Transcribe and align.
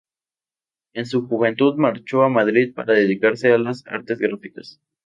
En 0.93 1.05
su 1.05 1.27
juventud, 1.27 1.75
marchó 1.75 2.23
a 2.23 2.29
Madrid 2.29 2.73
para 2.73 2.95
dedicarse 2.95 3.51
a 3.51 3.59
las 3.59 3.85
artes 3.85 4.17
gráficas. 4.17 4.81